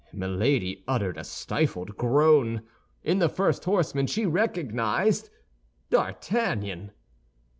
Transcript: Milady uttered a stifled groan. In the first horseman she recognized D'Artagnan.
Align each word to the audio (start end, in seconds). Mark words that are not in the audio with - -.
Milady 0.11 0.83
uttered 0.87 1.15
a 1.19 1.23
stifled 1.23 1.95
groan. 1.95 2.63
In 3.03 3.19
the 3.19 3.29
first 3.29 3.65
horseman 3.65 4.07
she 4.07 4.25
recognized 4.25 5.29
D'Artagnan. 5.91 6.91